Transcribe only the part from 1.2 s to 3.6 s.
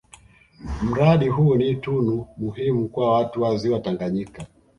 huu ni tunu muhimu kwa watu wa